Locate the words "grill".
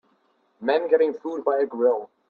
1.67-2.09